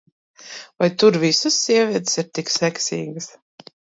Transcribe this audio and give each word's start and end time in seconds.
Vai 0.79 0.87
tur 1.03 1.19
visas 1.23 1.59
sievietes 1.67 2.19
ir 2.23 2.31
tik 2.39 2.51
seksīgas? 2.57 3.31